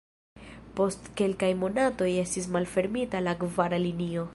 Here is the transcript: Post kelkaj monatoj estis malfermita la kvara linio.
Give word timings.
Post 0.79 1.11
kelkaj 1.21 1.51
monatoj 1.65 2.09
estis 2.23 2.51
malfermita 2.57 3.25
la 3.29 3.39
kvara 3.45 3.85
linio. 3.89 4.27